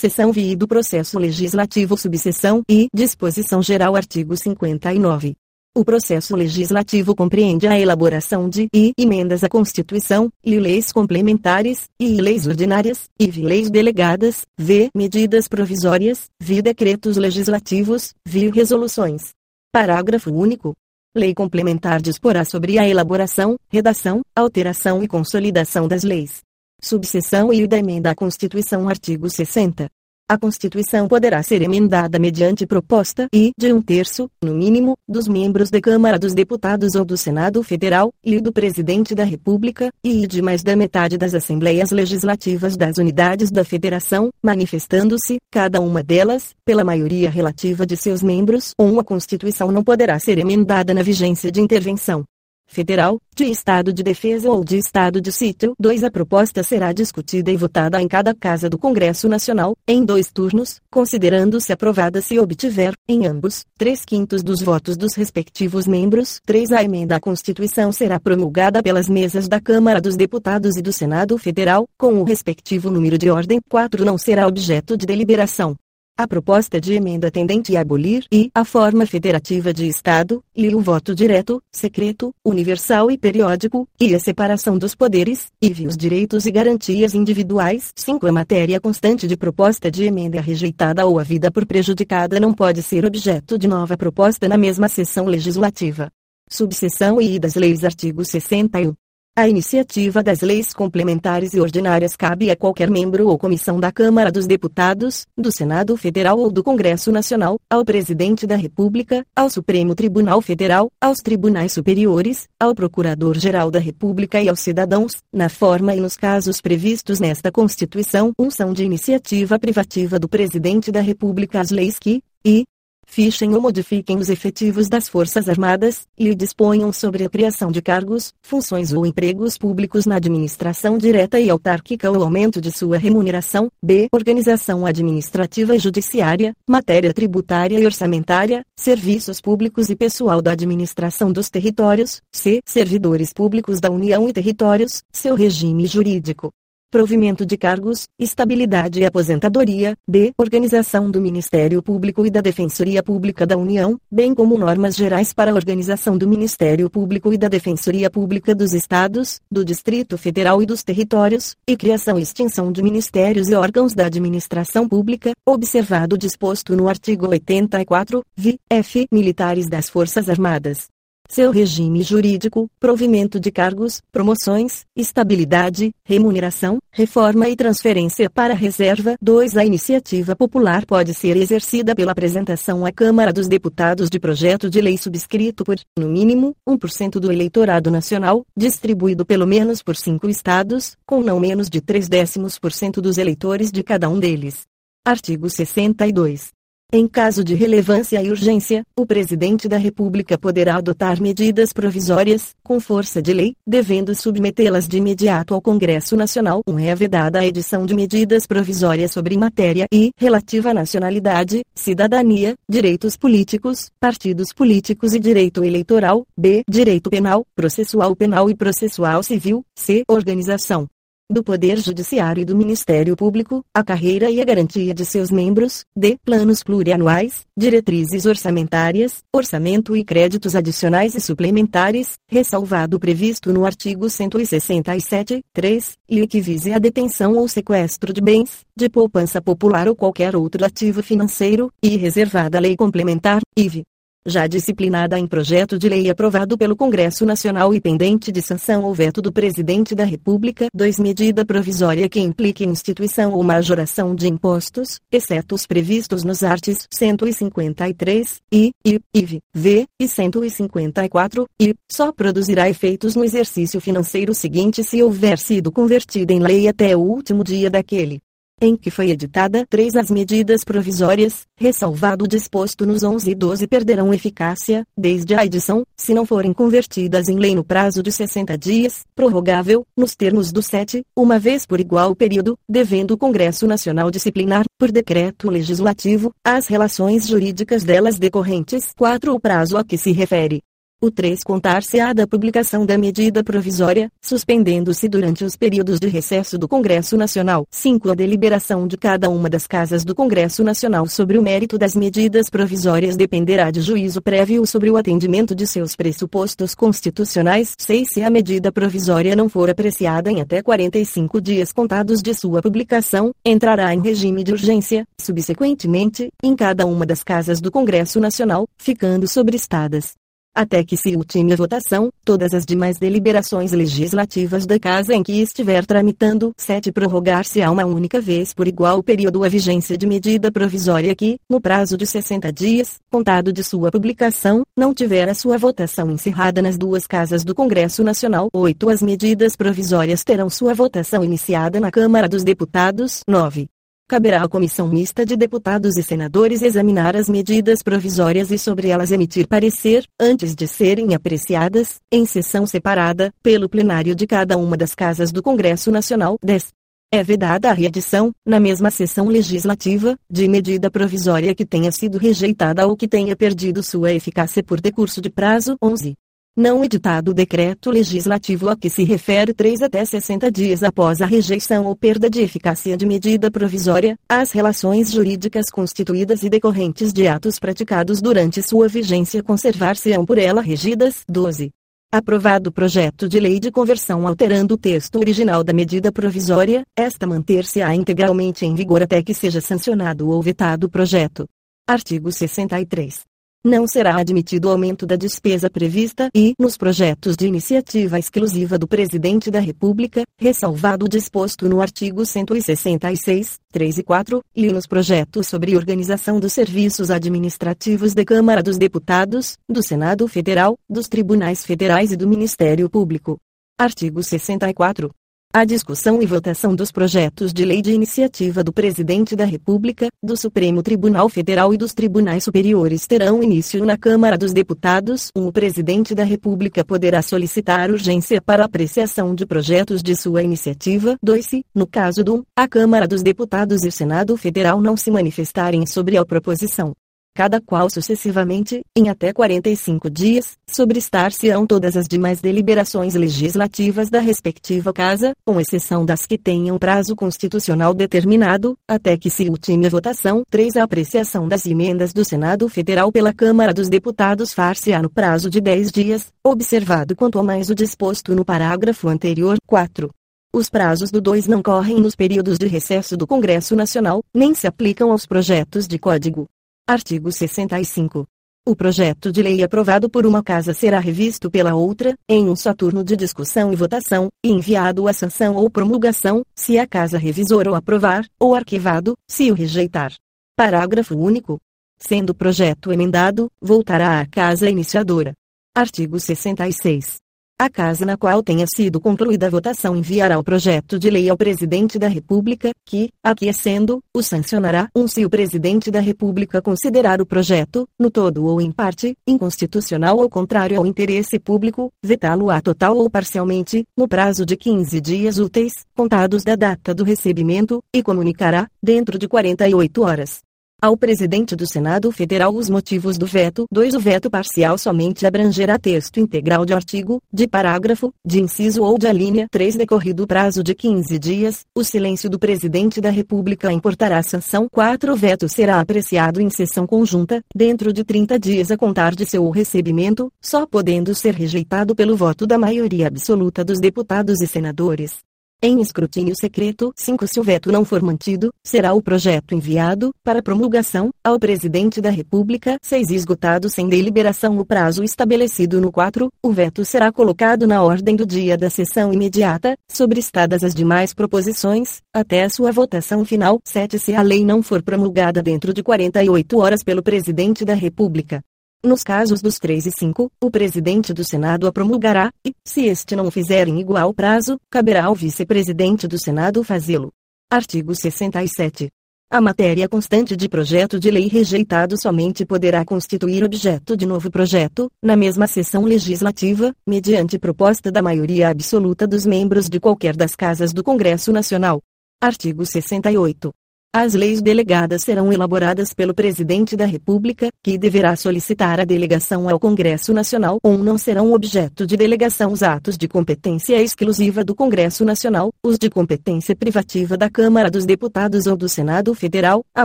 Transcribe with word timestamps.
Seção 0.00 0.32
VI 0.32 0.56
do 0.56 0.66
Processo 0.66 1.18
Legislativo 1.18 1.94
Subseção 1.94 2.62
I 2.70 2.88
Disposição 2.90 3.62
Geral 3.62 3.94
Artigo 3.94 4.34
59. 4.34 5.34
O 5.76 5.84
processo 5.84 6.34
legislativo 6.34 7.14
compreende 7.14 7.66
a 7.66 7.78
elaboração 7.78 8.48
de 8.48 8.66
e 8.74 8.94
emendas 8.96 9.44
à 9.44 9.48
Constituição, 9.50 10.30
e 10.42 10.58
leis 10.58 10.90
complementares, 10.90 11.84
e 12.00 12.18
leis 12.18 12.46
ordinárias, 12.46 13.10
e 13.20 13.26
leis 13.26 13.68
delegadas, 13.68 14.46
v 14.56 14.88
medidas 14.96 15.46
provisórias, 15.46 16.30
v 16.40 16.62
decretos 16.62 17.18
legislativos, 17.18 18.14
v 18.24 18.48
resoluções. 18.48 19.34
Parágrafo 19.70 20.32
único. 20.32 20.74
Lei 21.14 21.34
complementar 21.34 22.00
disporá 22.00 22.42
sobre 22.46 22.78
a 22.78 22.88
elaboração, 22.88 23.56
redação, 23.68 24.22
alteração 24.34 25.02
e 25.02 25.06
consolidação 25.06 25.86
das 25.86 26.04
leis. 26.04 26.40
Subseção 26.82 27.52
I 27.52 27.66
da 27.66 27.78
emenda 27.78 28.10
à 28.10 28.14
Constituição 28.14 28.88
Artigo 28.88 29.28
60. 29.28 29.88
A 30.30 30.38
Constituição 30.38 31.08
poderá 31.08 31.42
ser 31.42 31.60
emendada 31.60 32.16
mediante 32.16 32.64
proposta 32.64 33.26
e 33.34 33.50
de 33.58 33.72
um 33.72 33.82
terço, 33.82 34.30
no 34.40 34.54
mínimo, 34.54 34.96
dos 35.08 35.26
membros 35.26 35.70
da 35.70 35.80
Câmara 35.80 36.20
dos 36.20 36.32
Deputados 36.32 36.94
ou 36.94 37.04
do 37.04 37.16
Senado 37.16 37.62
Federal, 37.64 38.12
e 38.24 38.40
do 38.40 38.52
Presidente 38.52 39.12
da 39.12 39.24
República, 39.24 39.90
e 40.04 40.28
de 40.28 40.40
mais 40.40 40.62
da 40.62 40.76
metade 40.76 41.18
das 41.18 41.34
Assembleias 41.34 41.90
Legislativas 41.90 42.76
das 42.76 42.96
Unidades 42.96 43.50
da 43.50 43.64
Federação, 43.64 44.30
manifestando-se, 44.40 45.38
cada 45.50 45.80
uma 45.80 46.00
delas, 46.00 46.54
pela 46.64 46.84
maioria 46.84 47.28
relativa 47.28 47.84
de 47.84 47.96
seus 47.96 48.22
membros, 48.22 48.72
ou 48.78 49.00
a 49.00 49.04
Constituição 49.04 49.72
não 49.72 49.82
poderá 49.82 50.16
ser 50.20 50.38
emendada 50.38 50.94
na 50.94 51.02
vigência 51.02 51.50
de 51.50 51.60
intervenção 51.60 52.24
federal, 52.70 53.20
de 53.34 53.44
estado 53.44 53.92
de 53.92 54.02
defesa 54.02 54.50
ou 54.50 54.64
de 54.64 54.78
estado 54.78 55.20
de 55.20 55.32
sítio. 55.32 55.74
2. 55.78 56.04
A 56.04 56.10
proposta 56.10 56.62
será 56.62 56.92
discutida 56.92 57.50
e 57.50 57.56
votada 57.56 58.00
em 58.00 58.08
cada 58.08 58.34
casa 58.34 58.70
do 58.70 58.78
Congresso 58.78 59.28
Nacional, 59.28 59.76
em 59.86 60.04
dois 60.04 60.30
turnos, 60.30 60.80
considerando-se 60.90 61.72
aprovada 61.72 62.22
se 62.22 62.38
obtiver, 62.38 62.94
em 63.08 63.26
ambos, 63.26 63.64
três 63.76 64.04
quintos 64.04 64.42
dos 64.42 64.62
votos 64.62 64.96
dos 64.96 65.14
respectivos 65.14 65.86
membros. 65.86 66.40
3. 66.46 66.72
A 66.72 66.84
emenda 66.84 67.16
à 67.16 67.20
Constituição 67.20 67.92
será 67.92 68.20
promulgada 68.20 68.82
pelas 68.82 69.08
mesas 69.08 69.48
da 69.48 69.60
Câmara 69.60 70.00
dos 70.00 70.16
Deputados 70.16 70.76
e 70.76 70.82
do 70.82 70.92
Senado 70.92 71.36
Federal, 71.36 71.86
com 71.98 72.14
o 72.14 72.24
respectivo 72.24 72.90
número 72.90 73.18
de 73.18 73.30
ordem. 73.30 73.60
4. 73.68 74.04
Não 74.04 74.16
será 74.16 74.46
objeto 74.46 74.96
de 74.96 75.06
deliberação 75.06 75.76
a 76.22 76.28
proposta 76.28 76.80
de 76.80 76.94
emenda 76.94 77.30
tendente 77.30 77.76
a 77.76 77.80
abolir 77.80 78.26
e 78.30 78.50
a 78.54 78.64
forma 78.64 79.06
federativa 79.06 79.72
de 79.72 79.86
Estado, 79.86 80.44
e 80.54 80.68
o 80.74 80.80
voto 80.80 81.14
direto, 81.14 81.62
secreto, 81.72 82.34
universal 82.44 83.10
e 83.10 83.16
periódico, 83.16 83.88
e 83.98 84.14
a 84.14 84.18
separação 84.20 84.76
dos 84.76 84.94
poderes, 84.94 85.48
e 85.62 85.70
os 85.86 85.96
direitos 85.96 86.44
e 86.44 86.50
garantias 86.50 87.14
individuais. 87.14 87.92
5. 87.96 88.26
A 88.26 88.32
matéria 88.32 88.80
constante 88.80 89.26
de 89.26 89.36
proposta 89.36 89.90
de 89.90 90.04
emenda 90.04 90.40
rejeitada 90.40 91.06
ou 91.06 91.18
a 91.18 91.22
vida 91.22 91.50
por 91.50 91.64
prejudicada 91.64 92.38
não 92.38 92.52
pode 92.52 92.82
ser 92.82 93.04
objeto 93.04 93.58
de 93.58 93.66
nova 93.66 93.96
proposta 93.96 94.48
na 94.48 94.58
mesma 94.58 94.88
sessão 94.88 95.24
legislativa. 95.24 96.10
Subseção 96.50 97.20
I 97.20 97.38
das 97.38 97.54
Leis 97.54 97.84
Artigo 97.84 98.24
61. 98.24 98.99
A 99.40 99.48
iniciativa 99.48 100.22
das 100.22 100.42
leis 100.42 100.74
complementares 100.74 101.54
e 101.54 101.60
ordinárias 101.60 102.14
cabe 102.14 102.50
a 102.50 102.56
qualquer 102.56 102.90
membro 102.90 103.26
ou 103.26 103.38
comissão 103.38 103.80
da 103.80 103.90
Câmara 103.90 104.30
dos 104.30 104.46
Deputados, 104.46 105.24
do 105.34 105.50
Senado 105.50 105.96
Federal 105.96 106.38
ou 106.38 106.52
do 106.52 106.62
Congresso 106.62 107.10
Nacional, 107.10 107.58
ao 107.70 107.82
Presidente 107.82 108.46
da 108.46 108.54
República, 108.54 109.24
ao 109.34 109.48
Supremo 109.48 109.94
Tribunal 109.94 110.42
Federal, 110.42 110.92
aos 111.00 111.20
tribunais 111.20 111.72
superiores, 111.72 112.48
ao 112.60 112.74
Procurador-Geral 112.74 113.70
da 113.70 113.78
República 113.78 114.42
e 114.42 114.48
aos 114.50 114.60
cidadãos, 114.60 115.22
na 115.32 115.48
forma 115.48 115.94
e 115.94 116.00
nos 116.00 116.18
casos 116.18 116.60
previstos 116.60 117.18
nesta 117.18 117.50
Constituição. 117.50 118.32
Um 118.38 118.50
são 118.50 118.74
de 118.74 118.84
iniciativa 118.84 119.58
privativa 119.58 120.18
do 120.18 120.28
Presidente 120.28 120.92
da 120.92 121.00
República 121.00 121.60
as 121.60 121.70
leis 121.70 121.98
que, 121.98 122.22
e, 122.44 122.64
fichem 123.10 123.52
ou 123.54 123.60
modifiquem 123.60 124.18
os 124.18 124.30
efetivos 124.30 124.88
das 124.88 125.08
Forças 125.08 125.48
Armadas, 125.48 126.06
e 126.16 126.32
disponham 126.32 126.92
sobre 126.92 127.24
a 127.24 127.28
criação 127.28 127.72
de 127.72 127.82
cargos, 127.82 128.32
funções 128.40 128.92
ou 128.92 129.04
empregos 129.04 129.58
públicos 129.58 130.06
na 130.06 130.16
administração 130.16 130.96
direta 130.96 131.40
e 131.40 131.50
autárquica 131.50 132.08
ou 132.08 132.22
aumento 132.22 132.60
de 132.60 132.70
sua 132.70 132.98
remuneração, 132.98 133.68
b. 133.82 134.06
organização 134.12 134.86
administrativa 134.86 135.74
e 135.74 135.78
judiciária, 135.78 136.54
matéria 136.68 137.12
tributária 137.12 137.80
e 137.80 137.84
orçamentária, 137.84 138.64
serviços 138.76 139.40
públicos 139.40 139.90
e 139.90 139.96
pessoal 139.96 140.40
da 140.40 140.52
administração 140.52 141.32
dos 141.32 141.50
territórios, 141.50 142.22
c. 142.32 142.60
servidores 142.64 143.32
públicos 143.32 143.80
da 143.80 143.90
União 143.90 144.28
e 144.28 144.32
territórios, 144.32 145.02
seu 145.12 145.34
regime 145.34 145.84
jurídico 145.84 146.52
provimento 146.90 147.46
de 147.46 147.56
cargos, 147.56 148.08
estabilidade 148.18 149.00
e 149.00 149.06
aposentadoria, 149.06 149.96
d. 150.06 150.32
organização 150.36 151.10
do 151.10 151.20
Ministério 151.20 151.82
Público 151.82 152.26
e 152.26 152.30
da 152.30 152.40
Defensoria 152.40 153.02
Pública 153.02 153.46
da 153.46 153.56
União, 153.56 153.98
bem 154.10 154.34
como 154.34 154.58
normas 154.58 154.96
gerais 154.96 155.32
para 155.32 155.52
a 155.52 155.54
organização 155.54 156.18
do 156.18 156.28
Ministério 156.28 156.90
Público 156.90 157.32
e 157.32 157.38
da 157.38 157.48
Defensoria 157.48 158.10
Pública 158.10 158.54
dos 158.54 158.72
Estados, 158.72 159.40
do 159.50 159.64
Distrito 159.64 160.18
Federal 160.18 160.60
e 160.60 160.66
dos 160.66 160.82
Territórios, 160.82 161.54
e 161.66 161.76
criação 161.76 162.18
e 162.18 162.22
extinção 162.22 162.72
de 162.72 162.82
ministérios 162.82 163.48
e 163.48 163.54
órgãos 163.54 163.94
da 163.94 164.06
administração 164.06 164.88
pública, 164.88 165.32
observado 165.46 166.16
o 166.16 166.18
disposto 166.18 166.74
no 166.74 166.88
artigo 166.88 167.28
84, 167.28 168.22
vi, 168.36 168.58
f. 168.68 169.06
Militares 169.12 169.68
das 169.68 169.88
Forças 169.88 170.28
Armadas 170.28 170.88
seu 171.30 171.52
regime 171.52 172.02
jurídico, 172.02 172.68
provimento 172.80 173.38
de 173.38 173.52
cargos, 173.52 174.02
promoções, 174.10 174.84
estabilidade, 174.96 175.92
remuneração, 176.04 176.78
reforma 176.90 177.48
e 177.48 177.54
transferência 177.54 178.28
para 178.28 178.52
reserva. 178.52 179.14
2. 179.22 179.56
A 179.56 179.64
iniciativa 179.64 180.34
popular 180.34 180.84
pode 180.84 181.14
ser 181.14 181.36
exercida 181.36 181.94
pela 181.94 182.10
apresentação 182.12 182.84
à 182.84 182.90
Câmara 182.90 183.32
dos 183.32 183.46
Deputados 183.46 184.10
de 184.10 184.18
projeto 184.18 184.68
de 184.68 184.80
lei 184.80 184.98
subscrito 184.98 185.64
por, 185.64 185.76
no 185.96 186.08
mínimo, 186.08 186.54
1% 186.68 187.20
do 187.20 187.30
eleitorado 187.30 187.92
nacional, 187.92 188.44
distribuído 188.56 189.24
pelo 189.24 189.46
menos 189.46 189.82
por 189.82 189.94
cinco 189.96 190.28
estados, 190.28 190.96
com 191.06 191.22
não 191.22 191.38
menos 191.38 191.70
de 191.70 191.80
3 191.80 192.08
décimos 192.08 192.58
por 192.58 192.72
cento 192.72 193.00
dos 193.00 193.18
eleitores 193.18 193.70
de 193.70 193.84
cada 193.84 194.08
um 194.08 194.18
deles. 194.18 194.62
Artigo 195.06 195.48
62. 195.48 196.50
Em 196.92 197.06
caso 197.06 197.44
de 197.44 197.54
relevância 197.54 198.20
e 198.20 198.30
urgência, 198.30 198.82
o 198.98 199.06
presidente 199.06 199.68
da 199.68 199.76
República 199.76 200.36
poderá 200.36 200.74
adotar 200.74 201.22
medidas 201.22 201.72
provisórias, 201.72 202.52
com 202.64 202.80
força 202.80 203.22
de 203.22 203.32
lei, 203.32 203.54
devendo 203.64 204.12
submetê-las 204.12 204.88
de 204.88 204.98
imediato 204.98 205.54
ao 205.54 205.62
Congresso 205.62 206.16
Nacional. 206.16 206.62
Um 206.66 206.80
é 206.80 206.92
vedada 206.92 207.38
a 207.38 207.46
edição 207.46 207.86
de 207.86 207.94
medidas 207.94 208.44
provisórias 208.44 209.12
sobre 209.12 209.38
matéria 209.38 209.86
e 209.92 210.10
relativa 210.16 210.70
à 210.70 210.74
nacionalidade, 210.74 211.62
cidadania, 211.76 212.56
direitos 212.68 213.16
políticos, 213.16 213.88
partidos 214.00 214.52
políticos 214.52 215.14
e 215.14 215.20
direito 215.20 215.62
eleitoral. 215.62 216.26
B. 216.36 216.64
Direito 216.68 217.08
penal, 217.08 217.46
processual 217.54 218.16
penal 218.16 218.50
e 218.50 218.54
processual 218.56 219.22
civil. 219.22 219.64
C. 219.76 220.02
Organização, 220.08 220.88
do 221.30 221.44
Poder 221.44 221.78
Judiciário 221.78 222.42
e 222.42 222.44
do 222.44 222.56
Ministério 222.56 223.14
Público, 223.14 223.64
a 223.72 223.84
carreira 223.84 224.28
e 224.28 224.40
a 224.40 224.44
garantia 224.44 224.92
de 224.92 225.04
seus 225.04 225.30
membros, 225.30 225.84
d. 225.96 226.18
planos 226.24 226.64
plurianuais, 226.64 227.46
diretrizes 227.56 228.26
orçamentárias, 228.26 229.22
orçamento 229.32 229.96
e 229.96 230.04
créditos 230.04 230.56
adicionais 230.56 231.14
e 231.14 231.20
suplementares, 231.20 232.14
ressalvado 232.28 232.98
previsto 232.98 233.52
no 233.52 233.64
artigo 233.64 234.10
167, 234.10 235.40
3, 235.54 235.92
e 236.08 236.26
que 236.26 236.40
vise 236.40 236.72
a 236.72 236.78
detenção 236.80 237.34
ou 237.34 237.46
sequestro 237.46 238.12
de 238.12 238.20
bens, 238.20 238.66
de 238.76 238.88
poupança 238.88 239.40
popular 239.40 239.86
ou 239.86 239.94
qualquer 239.94 240.34
outro 240.34 240.64
ativo 240.64 241.00
financeiro, 241.00 241.70
e 241.80 241.96
reservada 241.96 242.58
a 242.58 242.60
lei 242.60 242.76
complementar, 242.76 243.40
IV 243.56 243.84
já 244.26 244.46
disciplinada 244.46 245.18
em 245.18 245.26
projeto 245.26 245.78
de 245.78 245.88
lei 245.88 246.10
aprovado 246.10 246.56
pelo 246.58 246.76
Congresso 246.76 247.24
Nacional 247.24 247.74
e 247.74 247.80
pendente 247.80 248.30
de 248.30 248.42
sanção 248.42 248.84
ou 248.84 248.94
veto 248.94 249.22
do 249.22 249.32
Presidente 249.32 249.94
da 249.94 250.04
República. 250.04 250.66
2. 250.74 251.00
Medida 251.00 251.44
provisória 251.44 252.08
que 252.08 252.20
implique 252.20 252.64
instituição 252.64 253.32
ou 253.32 253.42
majoração 253.42 254.14
de 254.14 254.28
impostos, 254.28 255.00
exceto 255.10 255.54
os 255.54 255.66
previstos 255.66 256.24
nos 256.24 256.42
artes 256.42 256.86
153, 256.92 258.40
I, 258.52 258.70
I, 258.84 259.00
IV, 259.14 259.40
V, 259.54 259.86
e 259.98 260.08
154, 260.08 261.46
I, 261.60 261.74
só 261.90 262.12
produzirá 262.12 262.68
efeitos 262.68 263.16
no 263.16 263.24
exercício 263.24 263.80
financeiro 263.80 264.34
seguinte 264.34 264.84
se 264.84 265.02
houver 265.02 265.38
sido 265.38 265.72
convertida 265.72 266.32
em 266.32 266.40
lei 266.40 266.68
até 266.68 266.96
o 266.96 267.00
último 267.00 267.42
dia 267.42 267.70
daquele 267.70 268.20
em 268.60 268.76
que 268.76 268.90
foi 268.90 269.10
editada 269.10 269.66
3 269.68 269.96
as 269.96 270.10
medidas 270.10 270.64
provisórias, 270.64 271.46
ressalvado 271.56 272.24
o 272.24 272.28
disposto 272.28 272.84
nos 272.84 273.02
11 273.02 273.30
e 273.30 273.34
12 273.34 273.66
perderão 273.66 274.12
eficácia, 274.12 274.84
desde 274.96 275.34
a 275.34 275.44
edição, 275.44 275.84
se 275.96 276.12
não 276.12 276.26
forem 276.26 276.52
convertidas 276.52 277.28
em 277.28 277.38
lei 277.38 277.54
no 277.54 277.64
prazo 277.64 278.02
de 278.02 278.12
60 278.12 278.56
dias, 278.58 279.04
prorrogável, 279.14 279.86
nos 279.96 280.14
termos 280.14 280.52
do 280.52 280.62
7, 280.62 281.02
uma 281.16 281.38
vez 281.38 281.66
por 281.66 281.80
igual 281.80 282.14
período, 282.14 282.58
devendo 282.68 283.12
o 283.12 283.18
Congresso 283.18 283.66
Nacional 283.66 284.10
disciplinar, 284.10 284.64
por 284.78 284.92
decreto 284.92 285.50
legislativo, 285.50 286.32
as 286.44 286.66
relações 286.66 287.26
jurídicas 287.26 287.84
delas 287.84 288.18
decorrentes. 288.18 288.92
4 288.96 289.34
o 289.34 289.40
prazo 289.40 289.76
a 289.76 289.84
que 289.84 289.96
se 289.96 290.12
refere 290.12 290.60
O 291.02 291.10
3 291.10 291.42
contar-se-á 291.42 292.12
da 292.12 292.26
publicação 292.26 292.84
da 292.84 292.98
medida 292.98 293.42
provisória, 293.42 294.12
suspendendo-se 294.20 295.08
durante 295.08 295.42
os 295.42 295.56
períodos 295.56 295.98
de 295.98 296.08
recesso 296.08 296.58
do 296.58 296.68
Congresso 296.68 297.16
Nacional. 297.16 297.66
5. 297.70 298.10
A 298.10 298.14
deliberação 298.14 298.86
de 298.86 298.98
cada 298.98 299.30
uma 299.30 299.48
das 299.48 299.66
casas 299.66 300.04
do 300.04 300.14
Congresso 300.14 300.62
Nacional 300.62 301.06
sobre 301.06 301.38
o 301.38 301.42
mérito 301.42 301.78
das 301.78 301.94
medidas 301.94 302.50
provisórias 302.50 303.16
dependerá 303.16 303.70
de 303.70 303.80
juízo 303.80 304.20
prévio 304.20 304.66
sobre 304.66 304.90
o 304.90 304.98
atendimento 304.98 305.54
de 305.54 305.66
seus 305.66 305.96
pressupostos 305.96 306.74
constitucionais. 306.74 307.72
6. 307.78 308.06
Se 308.06 308.22
a 308.22 308.28
medida 308.28 308.70
provisória 308.70 309.34
não 309.34 309.48
for 309.48 309.70
apreciada 309.70 310.30
em 310.30 310.42
até 310.42 310.60
45 310.60 311.40
dias 311.40 311.72
contados 311.72 312.20
de 312.20 312.34
sua 312.34 312.60
publicação, 312.60 313.32
entrará 313.42 313.94
em 313.94 314.02
regime 314.02 314.44
de 314.44 314.52
urgência, 314.52 315.06
subsequentemente, 315.18 316.28
em 316.44 316.54
cada 316.54 316.84
uma 316.84 317.06
das 317.06 317.24
casas 317.24 317.58
do 317.58 317.70
Congresso 317.70 318.20
Nacional, 318.20 318.66
ficando 318.76 319.26
sobrestadas 319.26 320.19
até 320.54 320.84
que 320.84 320.96
se 320.96 321.16
ultime 321.16 321.52
a 321.52 321.56
votação, 321.56 322.10
todas 322.24 322.52
as 322.52 322.64
demais 322.64 322.98
deliberações 322.98 323.72
legislativas 323.72 324.66
da 324.66 324.78
Casa 324.78 325.14
em 325.14 325.22
que 325.22 325.40
estiver 325.40 325.86
tramitando. 325.86 326.52
7. 326.56 326.92
Prorrogar-se-á 326.92 327.70
uma 327.70 327.84
única 327.84 328.20
vez 328.20 328.52
por 328.52 328.68
igual 328.68 329.02
período 329.02 329.44
a 329.44 329.48
vigência 329.48 329.96
de 329.96 330.06
medida 330.06 330.52
provisória 330.52 331.14
que, 331.14 331.38
no 331.48 331.60
prazo 331.60 331.96
de 331.96 332.06
60 332.06 332.52
dias, 332.52 332.98
contado 333.10 333.52
de 333.52 333.62
sua 333.62 333.90
publicação, 333.90 334.62
não 334.76 334.92
tiver 334.92 335.28
a 335.28 335.34
sua 335.34 335.56
votação 335.56 336.10
encerrada 336.10 336.60
nas 336.60 336.76
duas 336.76 337.06
casas 337.06 337.44
do 337.44 337.54
Congresso 337.54 338.04
Nacional. 338.04 338.48
8. 338.52 338.88
As 338.88 339.02
medidas 339.02 339.56
provisórias 339.56 340.24
terão 340.24 340.50
sua 340.50 340.74
votação 340.74 341.24
iniciada 341.24 341.80
na 341.80 341.90
Câmara 341.90 342.28
dos 342.28 342.44
Deputados. 342.44 343.22
9 343.26 343.68
caberá 344.10 344.42
à 344.42 344.48
comissão 344.48 344.88
mista 344.88 345.24
de 345.24 345.36
deputados 345.36 345.96
e 345.96 346.02
senadores 346.02 346.62
examinar 346.62 347.14
as 347.14 347.28
medidas 347.28 347.80
provisórias 347.80 348.50
e 348.50 348.58
sobre 348.58 348.88
elas 348.88 349.12
emitir 349.12 349.46
parecer, 349.46 350.04
antes 350.18 350.52
de 350.56 350.66
serem 350.66 351.14
apreciadas, 351.14 352.00
em 352.10 352.26
sessão 352.26 352.66
separada, 352.66 353.32
pelo 353.40 353.68
plenário 353.68 354.12
de 354.16 354.26
cada 354.26 354.58
uma 354.58 354.76
das 354.76 354.96
casas 354.96 355.30
do 355.30 355.40
Congresso 355.40 355.92
Nacional. 355.92 356.36
10. 356.42 356.72
É 357.12 357.22
vedada 357.22 357.70
a 357.70 357.72
reedição, 357.72 358.32
na 358.44 358.58
mesma 358.58 358.90
sessão 358.90 359.28
legislativa, 359.28 360.16
de 360.28 360.48
medida 360.48 360.90
provisória 360.90 361.54
que 361.54 361.64
tenha 361.64 361.92
sido 361.92 362.18
rejeitada 362.18 362.88
ou 362.88 362.96
que 362.96 363.06
tenha 363.06 363.36
perdido 363.36 363.80
sua 363.80 364.12
eficácia 364.12 364.60
por 364.60 364.80
decurso 364.80 365.20
de 365.20 365.30
prazo. 365.30 365.76
11 365.80 366.16
não 366.60 366.84
editado 366.84 367.30
o 367.30 367.34
decreto 367.34 367.90
legislativo 367.90 368.68
a 368.68 368.76
que 368.76 368.90
se 368.90 369.02
refere 369.02 369.54
3 369.54 369.80
até 369.80 370.04
60 370.04 370.52
dias 370.52 370.82
após 370.82 371.22
a 371.22 371.26
rejeição 371.26 371.86
ou 371.86 371.96
perda 371.96 372.28
de 372.28 372.42
eficácia 372.42 372.98
de 372.98 373.06
medida 373.06 373.50
provisória, 373.50 374.14
as 374.28 374.52
relações 374.52 375.10
jurídicas 375.10 375.70
constituídas 375.70 376.42
e 376.42 376.50
decorrentes 376.50 377.14
de 377.14 377.26
atos 377.26 377.58
praticados 377.58 378.20
durante 378.20 378.62
sua 378.62 378.88
vigência 378.88 379.42
conservar-se-ão 379.42 380.26
por 380.26 380.36
ela 380.36 380.60
regidas. 380.60 381.24
12. 381.26 381.70
Aprovado 382.12 382.68
o 382.68 382.72
projeto 382.72 383.26
de 383.26 383.40
lei 383.40 383.58
de 383.58 383.70
conversão 383.70 384.26
alterando 384.26 384.74
o 384.74 384.78
texto 384.78 385.18
original 385.18 385.64
da 385.64 385.72
medida 385.72 386.12
provisória, 386.12 386.82
esta 386.94 387.26
manter-se-á 387.26 387.94
integralmente 387.94 388.66
em 388.66 388.74
vigor 388.74 389.02
até 389.02 389.22
que 389.22 389.32
seja 389.32 389.62
sancionado 389.62 390.28
ou 390.28 390.42
vetado 390.42 390.88
o 390.88 390.90
projeto. 390.90 391.46
Artigo 391.88 392.30
63. 392.30 393.29
Não 393.62 393.86
será 393.86 394.16
admitido 394.16 394.70
aumento 394.70 395.04
da 395.04 395.16
despesa 395.16 395.68
prevista 395.68 396.30
e, 396.34 396.54
nos 396.58 396.78
projetos 396.78 397.36
de 397.36 397.46
iniciativa 397.46 398.18
exclusiva 398.18 398.78
do 398.78 398.88
Presidente 398.88 399.50
da 399.50 399.60
República, 399.60 400.22
ressalvado 400.38 401.04
o 401.04 401.08
disposto 401.08 401.68
no 401.68 401.82
artigo 401.82 402.24
166, 402.24 403.58
3 403.70 403.98
e 403.98 404.02
4, 404.02 404.42
e 404.56 404.72
nos 404.72 404.86
projetos 404.86 405.46
sobre 405.46 405.76
organização 405.76 406.40
dos 406.40 406.54
serviços 406.54 407.10
administrativos 407.10 408.14
da 408.14 408.24
Câmara 408.24 408.62
dos 408.62 408.78
Deputados, 408.78 409.58
do 409.68 409.86
Senado 409.86 410.26
Federal, 410.26 410.78
dos 410.88 411.06
Tribunais 411.06 411.62
Federais 411.62 412.12
e 412.12 412.16
do 412.16 412.26
Ministério 412.26 412.88
Público. 412.88 413.38
Artigo 413.78 414.22
64. 414.22 415.10
A 415.52 415.64
discussão 415.64 416.22
e 416.22 416.26
votação 416.26 416.76
dos 416.76 416.92
projetos 416.92 417.52
de 417.52 417.64
lei 417.64 417.82
de 417.82 417.90
iniciativa 417.90 418.62
do 418.62 418.72
Presidente 418.72 419.34
da 419.34 419.44
República, 419.44 420.06
do 420.22 420.36
Supremo 420.36 420.80
Tribunal 420.80 421.28
Federal 421.28 421.74
e 421.74 421.76
dos 421.76 421.92
Tribunais 421.92 422.44
Superiores 422.44 423.04
terão 423.04 423.42
início 423.42 423.84
na 423.84 423.98
Câmara 423.98 424.38
dos 424.38 424.52
Deputados. 424.52 425.32
O 425.34 425.50
Presidente 425.50 426.14
da 426.14 426.22
República 426.22 426.84
poderá 426.84 427.20
solicitar 427.20 427.90
urgência 427.90 428.40
para 428.40 428.64
apreciação 428.64 429.34
de 429.34 429.44
projetos 429.44 430.04
de 430.04 430.14
sua 430.14 430.40
iniciativa. 430.40 431.16
2. 431.20 431.44
Se, 431.44 431.64
no 431.74 431.84
caso 431.84 432.22
do 432.22 432.44
a 432.54 432.68
Câmara 432.68 433.08
dos 433.08 433.20
Deputados 433.20 433.82
e 433.82 433.88
o 433.88 433.92
Senado 433.92 434.36
Federal 434.36 434.80
não 434.80 434.96
se 434.96 435.10
manifestarem 435.10 435.84
sobre 435.84 436.16
a 436.16 436.24
proposição, 436.24 436.92
cada 437.34 437.60
qual 437.60 437.88
sucessivamente, 437.88 438.82
em 438.96 439.08
até 439.08 439.32
45 439.32 440.10
dias, 440.10 440.58
sobrestar-se-ão 440.68 441.66
todas 441.66 441.96
as 441.96 442.06
demais 442.06 442.40
deliberações 442.40 443.14
legislativas 443.14 444.10
da 444.10 444.20
respectiva 444.20 444.92
casa, 444.92 445.32
com 445.44 445.60
exceção 445.60 446.04
das 446.04 446.26
que 446.26 446.36
tenham 446.36 446.78
prazo 446.78 447.14
constitucional 447.14 447.94
determinado, 447.94 448.76
até 448.88 449.16
que 449.16 449.30
se 449.30 449.48
ultime 449.48 449.86
a 449.86 449.90
votação. 449.90 450.42
3. 450.50 450.76
A 450.76 450.82
apreciação 450.82 451.48
das 451.48 451.66
emendas 451.66 452.12
do 452.12 452.24
Senado 452.24 452.68
Federal 452.68 453.12
pela 453.12 453.32
Câmara 453.32 453.72
dos 453.72 453.88
Deputados 453.88 454.52
far-se-á 454.52 455.00
no 455.00 455.10
prazo 455.10 455.48
de 455.48 455.60
10 455.60 455.90
dias, 455.92 456.26
observado 456.44 457.14
quanto 457.14 457.38
a 457.38 457.42
mais 457.42 457.70
o 457.70 457.74
disposto 457.74 458.34
no 458.34 458.44
parágrafo 458.44 459.08
anterior. 459.08 459.56
4. 459.66 460.10
Os 460.52 460.68
prazos 460.68 461.12
do 461.12 461.20
2 461.20 461.46
não 461.46 461.62
correm 461.62 462.00
nos 462.00 462.16
períodos 462.16 462.58
de 462.58 462.66
recesso 462.66 463.16
do 463.16 463.26
Congresso 463.26 463.76
Nacional, 463.76 464.20
nem 464.34 464.52
se 464.52 464.66
aplicam 464.66 465.12
aos 465.12 465.24
projetos 465.24 465.86
de 465.86 465.96
código 465.96 466.48
Artigo 466.90 467.30
65. 467.30 468.26
O 468.66 468.74
projeto 468.74 469.30
de 469.30 469.40
lei 469.40 469.62
aprovado 469.62 470.10
por 470.10 470.26
uma 470.26 470.42
casa 470.42 470.74
será 470.74 470.98
revisto 470.98 471.48
pela 471.48 471.72
outra, 471.72 472.16
em 472.28 472.48
um 472.48 472.56
só 472.56 472.74
turno 472.74 473.04
de 473.04 473.14
discussão 473.14 473.72
e 473.72 473.76
votação, 473.76 474.28
e 474.44 474.50
enviado 474.50 475.06
à 475.06 475.12
sanção 475.12 475.54
ou 475.54 475.70
promulgação, 475.70 476.42
se 476.52 476.80
a 476.80 476.88
casa 476.88 477.16
revisor 477.16 477.68
o 477.68 477.76
aprovar, 477.76 478.26
ou 478.40 478.56
arquivado, 478.56 479.16
se 479.28 479.52
o 479.52 479.54
rejeitar. 479.54 480.12
Parágrafo 480.56 481.16
único. 481.16 481.60
Sendo 481.96 482.30
o 482.30 482.34
projeto 482.34 482.90
emendado, 482.90 483.48
voltará 483.62 484.20
à 484.20 484.26
casa 484.26 484.68
iniciadora. 484.68 485.32
Artigo 485.72 486.18
66. 486.18 487.18
A 487.60 487.68
casa 487.68 488.06
na 488.06 488.16
qual 488.16 488.42
tenha 488.42 488.64
sido 488.74 488.98
concluída 488.98 489.46
a 489.46 489.50
votação 489.50 489.94
enviará 489.94 490.38
o 490.38 490.42
projeto 490.42 490.98
de 490.98 491.10
lei 491.10 491.28
ao 491.28 491.36
Presidente 491.36 491.98
da 491.98 492.08
República, 492.08 492.70
que, 492.86 493.10
aquecendo, 493.22 494.02
o 494.16 494.22
sancionará. 494.22 494.88
Um 494.96 495.06
se 495.06 495.26
o 495.26 495.28
Presidente 495.28 495.90
da 495.90 496.00
República 496.00 496.62
considerar 496.62 497.20
o 497.20 497.26
projeto, 497.26 497.86
no 497.98 498.10
todo 498.10 498.46
ou 498.46 498.62
em 498.62 498.72
parte, 498.72 499.14
inconstitucional 499.26 500.16
ou 500.16 500.30
contrário 500.30 500.78
ao 500.78 500.86
interesse 500.86 501.38
público, 501.38 501.92
vetá-lo-á 502.02 502.62
total 502.62 502.96
ou 502.96 503.10
parcialmente, 503.10 503.84
no 503.94 504.08
prazo 504.08 504.46
de 504.46 504.56
15 504.56 504.98
dias 504.98 505.36
úteis, 505.36 505.72
contados 505.94 506.42
da 506.42 506.56
data 506.56 506.94
do 506.94 507.04
recebimento, 507.04 507.82
e 507.94 508.02
comunicará, 508.02 508.70
dentro 508.82 509.18
de 509.18 509.28
48 509.28 510.02
horas, 510.02 510.40
ao 510.80 510.96
presidente 510.96 511.54
do 511.54 511.66
Senado 511.66 512.10
Federal 512.10 512.54
os 512.54 512.70
motivos 512.70 513.18
do 513.18 513.26
veto. 513.26 513.66
2. 513.70 513.94
O 513.94 514.00
veto 514.00 514.30
parcial 514.30 514.78
somente 514.78 515.26
abrangerá 515.26 515.78
texto 515.78 516.18
integral 516.18 516.64
de 516.64 516.72
artigo, 516.72 517.20
de 517.32 517.46
parágrafo, 517.46 518.12
de 518.24 518.40
inciso 518.40 518.82
ou 518.82 518.98
de 518.98 519.06
alínea. 519.06 519.46
3. 519.50 519.76
Decorrido 519.76 520.22
o 520.22 520.26
prazo 520.26 520.62
de 520.62 520.74
15 520.74 521.18
dias, 521.18 521.64
o 521.74 521.84
silêncio 521.84 522.30
do 522.30 522.38
presidente 522.38 523.00
da 523.00 523.10
República 523.10 523.72
importará 523.72 524.22
sanção. 524.22 524.68
4. 524.70 525.12
O 525.12 525.16
veto 525.16 525.48
será 525.48 525.80
apreciado 525.80 526.40
em 526.40 526.50
sessão 526.50 526.86
conjunta, 526.86 527.42
dentro 527.54 527.92
de 527.92 528.04
30 528.04 528.38
dias 528.38 528.70
a 528.70 528.76
contar 528.76 529.14
de 529.14 529.26
seu 529.26 529.48
recebimento, 529.50 530.32
só 530.40 530.66
podendo 530.66 531.14
ser 531.14 531.34
rejeitado 531.34 531.94
pelo 531.94 532.16
voto 532.16 532.46
da 532.46 532.58
maioria 532.58 533.06
absoluta 533.06 533.64
dos 533.64 533.80
deputados 533.80 534.40
e 534.40 534.46
senadores. 534.46 535.18
Em 535.62 535.78
escrutínio 535.82 536.34
secreto, 536.34 536.90
5. 536.96 537.26
Se 537.26 537.38
o 537.38 537.42
veto 537.42 537.70
não 537.70 537.84
for 537.84 538.00
mantido, 538.00 538.50
será 538.64 538.94
o 538.94 539.02
projeto 539.02 539.54
enviado, 539.54 540.10
para 540.24 540.42
promulgação, 540.42 541.10
ao 541.22 541.38
Presidente 541.38 542.00
da 542.00 542.08
República. 542.08 542.78
6. 542.80 543.10
Esgotado 543.10 543.68
sem 543.68 543.86
deliberação 543.86 544.58
o 544.58 544.64
prazo 544.64 545.04
estabelecido 545.04 545.78
no 545.78 545.92
4, 545.92 546.30
o 546.42 546.50
veto 546.50 546.82
será 546.82 547.12
colocado 547.12 547.66
na 547.66 547.82
ordem 547.82 548.16
do 548.16 548.24
dia 548.24 548.56
da 548.56 548.70
sessão 548.70 549.12
imediata, 549.12 549.76
sobrestadas 549.86 550.64
as 550.64 550.74
demais 550.74 551.12
proposições, 551.12 552.00
até 552.10 552.44
a 552.44 552.48
sua 552.48 552.72
votação 552.72 553.22
final. 553.22 553.60
7. 553.62 553.98
Se 553.98 554.14
a 554.14 554.22
lei 554.22 554.42
não 554.42 554.62
for 554.62 554.82
promulgada 554.82 555.42
dentro 555.42 555.74
de 555.74 555.82
48 555.82 556.58
horas 556.58 556.82
pelo 556.82 557.02
Presidente 557.02 557.66
da 557.66 557.74
República, 557.74 558.40
nos 558.82 559.02
casos 559.02 559.42
dos 559.42 559.58
3 559.58 559.86
e 559.86 559.90
5, 559.98 560.30
o 560.40 560.50
presidente 560.50 561.12
do 561.12 561.22
Senado 561.22 561.66
a 561.66 561.72
promulgará, 561.72 562.32
e, 562.44 562.54
se 562.64 562.86
este 562.86 563.14
não 563.14 563.30
fizer 563.30 563.68
em 563.68 563.78
igual 563.78 564.14
prazo, 564.14 564.58
caberá 564.70 565.04
ao 565.04 565.14
vice-presidente 565.14 566.08
do 566.08 566.18
Senado 566.18 566.64
fazê-lo. 566.64 567.12
Artigo 567.50 567.94
67. 567.94 568.88
A 569.30 569.40
matéria 569.40 569.88
constante 569.88 570.34
de 570.34 570.48
projeto 570.48 570.98
de 570.98 571.10
lei 571.10 571.28
rejeitado 571.28 571.94
somente 572.00 572.44
poderá 572.44 572.84
constituir 572.84 573.44
objeto 573.44 573.96
de 573.96 574.06
novo 574.06 574.30
projeto, 574.30 574.90
na 575.00 575.14
mesma 575.14 575.46
sessão 575.46 575.84
legislativa, 575.84 576.74
mediante 576.86 577.38
proposta 577.38 577.92
da 577.92 578.02
maioria 578.02 578.48
absoluta 578.48 579.06
dos 579.06 579.26
membros 579.26 579.68
de 579.68 579.78
qualquer 579.78 580.16
das 580.16 580.34
casas 580.34 580.72
do 580.72 580.82
Congresso 580.82 581.32
Nacional. 581.32 581.80
Artigo 582.20 582.66
68. 582.66 583.52
As 583.92 584.14
leis 584.14 584.40
delegadas 584.40 585.02
serão 585.02 585.32
elaboradas 585.32 585.92
pelo 585.92 586.14
Presidente 586.14 586.76
da 586.76 586.84
República, 586.84 587.48
que 587.60 587.76
deverá 587.76 588.14
solicitar 588.14 588.78
a 588.78 588.84
delegação 588.84 589.48
ao 589.48 589.58
Congresso 589.58 590.12
Nacional 590.12 590.60
ou 590.62 590.78
não 590.78 590.96
serão 590.96 591.32
objeto 591.32 591.84
de 591.84 591.96
delegação 591.96 592.52
os 592.52 592.62
atos 592.62 592.96
de 592.96 593.08
competência 593.08 593.82
exclusiva 593.82 594.44
do 594.44 594.54
Congresso 594.54 595.04
Nacional, 595.04 595.50
os 595.60 595.76
de 595.76 595.90
competência 595.90 596.54
privativa 596.54 597.16
da 597.16 597.28
Câmara 597.28 597.68
dos 597.68 597.84
Deputados 597.84 598.46
ou 598.46 598.56
do 598.56 598.68
Senado 598.68 599.12
Federal, 599.12 599.64
a 599.74 599.84